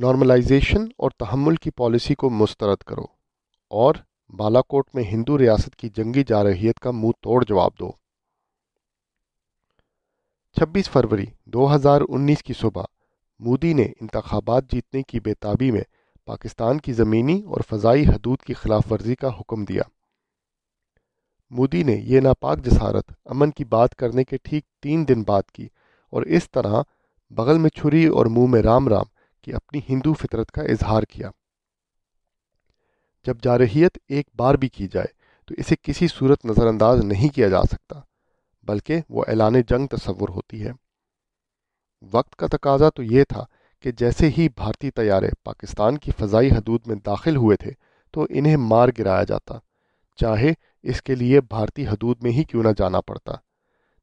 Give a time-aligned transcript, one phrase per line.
[0.00, 3.04] Normalization اور تحمل کی پالیسی کو مسترد کرو
[3.70, 3.94] اور
[4.28, 7.90] بالا کوٹ میں ہندو ریاست کی جنگی جارحیت کا منہ توڑ جواب دو۔
[10.52, 12.82] چھبیس فروری دو ہزار انیس کی صبح
[13.40, 15.82] مودی نے انتخابات جیتنے کی بےتابی میں
[16.24, 19.82] پاکستان کی زمینی اور فضائی حدود کی خلاف ورزی کا حکم دیا۔
[21.50, 25.68] مودی نے یہ ناپاک جسارت امن کی بات کرنے کے ٹھیک تین دن بعد کی
[26.10, 26.82] اور اس طرح
[27.30, 29.04] بغل میں چھری اور منہ میں رام رام
[29.42, 31.30] کی اپنی ہندو فطرت کا اظہار کیا۔
[33.26, 35.06] جب جارحیت ایک بار بھی کی جائے
[35.48, 38.00] تو اسے کسی صورت نظر انداز نہیں کیا جا سکتا،
[38.62, 40.70] بلکہ وہ اعلان جنگ تصور ہوتی ہے۔
[42.12, 43.44] وقت کا تقاضا تو یہ تھا
[43.80, 47.70] کہ جیسے ہی بھارتی طیارے پاکستان کی فضائی حدود میں داخل ہوئے تھے
[48.10, 49.58] تو انہیں مار گرایا جاتا،
[50.16, 50.52] چاہے
[50.82, 53.32] اس کے لیے بھارتی حدود میں ہی کیوں نہ جانا پڑتا،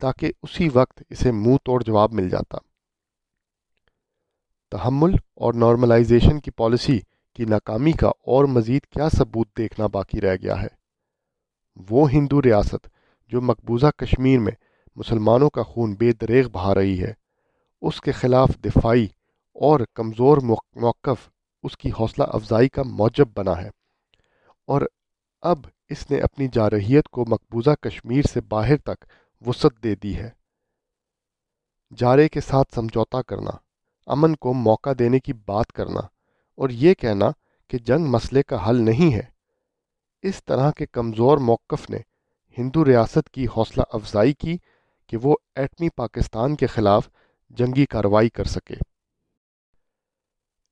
[0.00, 2.58] تاکہ اسی وقت اسے منہ توڑ جواب مل جاتا۔
[4.70, 6.98] تحمل اور نارملائزیشن کی پالیسی
[7.34, 10.68] کی ناکامی کا اور مزید کیا ثبوت دیکھنا باقی رہ گیا ہے۔
[11.90, 12.88] وہ ہندو ریاست
[13.28, 14.52] جو مقبوضہ کشمیر میں
[14.96, 17.12] مسلمانوں کا خون بے دریغ بہا رہی ہے،
[17.82, 19.04] اس کے خلاف دفاعی
[19.54, 20.36] اور کمزور
[20.76, 21.30] موقف
[21.62, 23.70] اس کی حوصلہ افزائی کا موجب بنا ہے۔
[24.66, 24.82] اور
[25.42, 25.58] اب
[25.88, 29.04] اس نے اپنی جارحیت کو مقبوضہ کشمیر سے باہر تک
[29.46, 30.30] وسعت دے دی ہے۔
[31.96, 33.50] جارے کے ساتھ سمجھوتا کرنا۔
[34.10, 36.00] امن کو موقع دینے کی بات کرنا
[36.58, 37.30] اور یہ کہنا
[37.70, 39.22] کہ جنگ مسئلے کا حل نہیں ہے۔
[40.22, 41.98] اس طرح کے کمزور موقف نے
[42.58, 44.56] ہندو ریاست کی حوصلہ افزائی کی
[45.06, 47.08] کہ وہ ایٹمی پاکستان کے خلاف
[47.50, 48.74] جنگی کارروائی کر سکے۔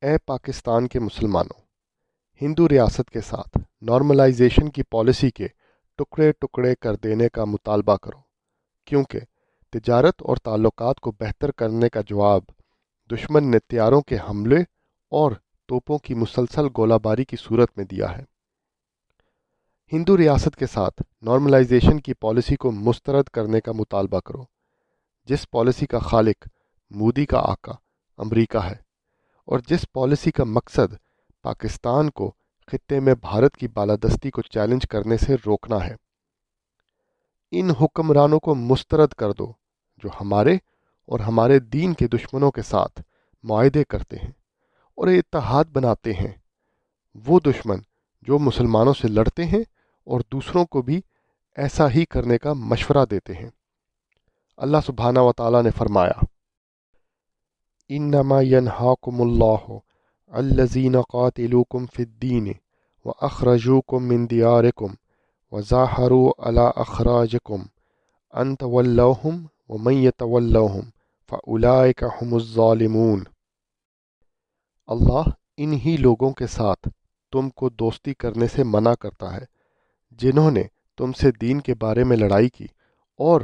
[0.02, 1.60] اے پاکستان کے مسلمانوں،
[2.40, 5.46] ہندو ریاست کے ساتھ نارملائزیشن کی پالیسی کے
[5.98, 8.20] ٹکڑے ٹکڑے کر دینے کا مطالبہ کرو،
[8.84, 9.20] کیونکہ
[9.72, 12.42] تجارت اور تعلقات کو بہتر کرنے کا جواب
[13.10, 14.60] دشمن نے تیاروں کے حملے
[15.10, 15.32] اور
[15.66, 18.24] توپوں کی مسلسل گولہ باری کی صورت میں دیا ہے۔
[19.92, 24.42] ہندو ریاست کے ساتھ نارملائزیشن کی پالیسی کو مسترد کرنے کا مطالبہ کرو۔
[25.24, 26.48] جس پالیسی کا خالق
[26.90, 27.72] مودی کا آقا
[28.16, 28.74] امریکہ ہے
[29.44, 30.94] اور جس پالیسی کا مقصد
[31.42, 32.34] پاکستان کو
[32.66, 35.96] خطے میں بھارت کی بالادستی کو چیلنج کرنے سے روکنا ہے۔
[37.50, 39.52] ان حکمرانوں کو مسترد کر دو
[39.96, 40.56] جو ہمارے
[41.08, 43.00] اور ہمارے دین کے دشمنوں کے ساتھ
[43.42, 44.30] معاہدے کرتے ہیں
[44.94, 46.32] اور اتحاد بناتے ہیں۔
[47.26, 47.78] وہ دشمن
[48.22, 49.64] جو مسلمانوں سے لڑتے ہیں
[50.04, 51.00] اور دوسروں کو بھی
[51.56, 53.50] ایسا ہی کرنے کا مشورہ دیتے ہیں۔
[54.56, 56.24] اللہ سبحانہ و تعالیٰ نے فرمایا،
[57.90, 59.78] انما ينهاكم الله
[60.28, 62.52] الذين قاتلوكم في الدين
[63.04, 64.86] واخرجوكم من دياركم
[65.52, 67.62] وظاهروا على اخراجكم
[68.32, 70.97] ان تولوهم ومن يتولوهم
[71.28, 73.24] فاولئك هم الظالمون
[74.86, 76.88] اللہ انہی لوگوں کے ساتھ
[77.32, 79.44] تم کو دوستی کرنے سے منع کرتا ہے،
[80.10, 80.62] جنہوں نے
[80.96, 82.66] تم سے دین کے بارے میں لڑائی کی
[83.16, 83.40] اور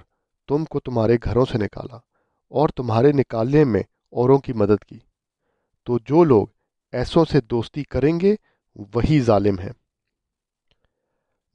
[0.49, 1.97] تم کو تمہارے گھروں سے نکالا
[2.49, 4.99] اور تمہارے نکالنے میں اوروں کی مدد کی۔
[5.85, 6.47] تو جو لوگ
[6.93, 8.35] ایسوں سے دوستی کریں گے،
[8.95, 9.73] وہی ظالم ہیں۔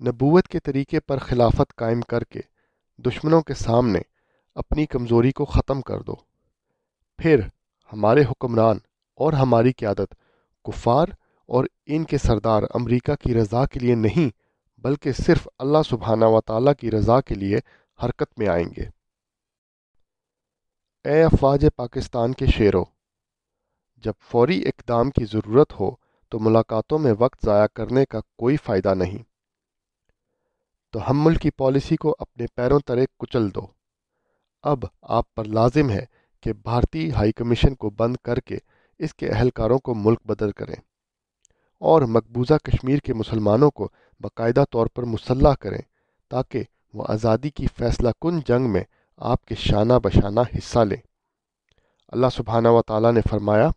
[0.08, 2.42] نبوت کے طریقے پر خلافت قائم کر کے
[2.98, 4.00] دشمنوں کے سامنے
[4.60, 6.16] اپنی کمزوری کو ختم کر دو۔
[7.18, 7.40] پھر
[7.94, 8.78] ہمارے حکمران
[9.16, 10.16] اور ہماری قیادت
[10.66, 11.08] کفار
[11.46, 14.30] اور ان کے سردار امریکہ کی رضا کے لیے نہیں
[14.78, 17.58] بلکہ صرف اللہ سبحانہ و تعالیٰ کی رضا کے لیے
[18.04, 18.86] حرکت میں آئیں گے۔
[21.10, 22.86] اے افواج پاکستان کے شیروں
[23.98, 25.92] جب فوری اقدام کی ضرورت ہو
[26.30, 29.24] تو ملاقاتوں میں وقت ضائع کرنے کا کوئی فائدہ نہیں۔
[30.94, 33.79] تو ہم ملک کی پالیسی کو اپنے پیروں ترے کچل دو۔
[34.64, 36.06] اب آپ پر لازم ہے
[36.42, 38.58] کہ بھارتی ہائی کمیشن کو بند کر کے
[39.00, 40.76] اس کے اہلکاروں کو ملک بدل کریں
[41.80, 43.90] اور مقبوضہ کشمیر کے مسلمانوں کو
[44.20, 45.82] باقاعدہ طور پر مسلح کریں
[46.30, 48.84] تاکہ وہ آزادی کی فیصلہ کن جنگ میں
[49.18, 50.98] آپ کے شانہ بشانہ حصہ لیں۔
[52.08, 53.70] اللہ سبحانہ و تعالیٰ نے فرمایا،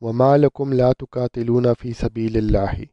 [0.00, 2.84] وما لكم لا تقاتلون في سبيل الله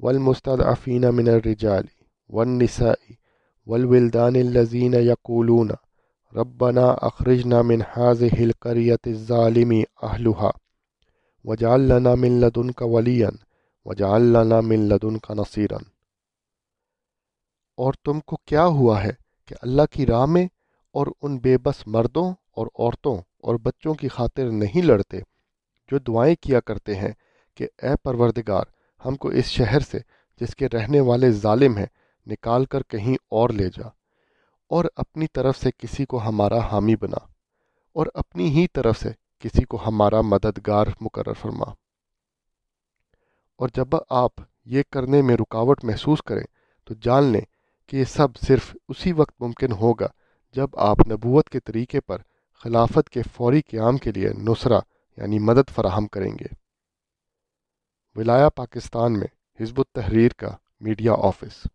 [0.00, 1.84] والمستضعفين من الرجال
[2.28, 3.21] والنساء
[3.66, 5.70] والولدان الذين يقولون
[6.32, 10.52] ربنا أخرجنا من هذه القرية الظالم أهلها
[11.44, 13.30] وجعل لنا من لدنك وليا
[13.86, 15.78] وجعل لنا من لدنك نصيرا
[17.78, 19.10] اور تم کو کیا ہوا ہے
[19.48, 20.46] کہ اللہ کی راہ میں
[20.94, 25.20] اور ان بے بس مردوں اور عورتوں اور بچوں کی خاطر نہیں لڑتے
[25.90, 27.12] جو دعائیں کیا کرتے ہیں
[27.58, 28.64] کہ اے پروردگار،
[29.00, 29.98] ہم کو اس شہر سے،
[30.40, 31.86] جس کے رہنے والے ظالم ہیں
[32.26, 33.88] نکال کر کہیں اور لے جا
[34.68, 37.24] اور اپنی طرف سے کسی کو ہمارا حامی بنا
[37.92, 41.64] اور اپنی ہی طرف سے کسی کو ہمارا مددگار مقرر فرما
[43.58, 44.32] اور جب آپ
[44.64, 46.44] یہ کرنے میں رکاوٹ محسوس کریں
[46.84, 47.40] تو جان لیں
[47.86, 50.06] کہ یہ سب صرف اسی وقت ممکن ہوگا
[50.54, 52.18] جب آپ نبوت کے طریقے پر
[52.54, 54.80] خلافت کے فوری قیام کے لیے نصرہ
[55.16, 56.54] یعنی مدد فراہم کریں گے۔
[58.16, 61.66] ولایا پاکستان میں حزب التحریر کا میڈیا آفس۔